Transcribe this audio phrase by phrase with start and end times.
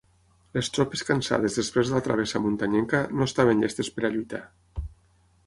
[0.57, 4.43] Les tropes cansades després de la travessa muntanyenca, no estaven llestes per lluitar.